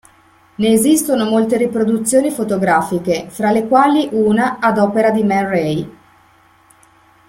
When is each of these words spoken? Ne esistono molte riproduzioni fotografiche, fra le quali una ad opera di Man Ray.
Ne 0.55 0.67
esistono 0.69 1.25
molte 1.25 1.57
riproduzioni 1.57 2.31
fotografiche, 2.31 3.27
fra 3.29 3.51
le 3.51 3.67
quali 3.67 4.09
una 4.13 4.57
ad 4.57 4.79
opera 4.79 5.11
di 5.11 5.23
Man 5.23 5.47
Ray. 5.47 5.91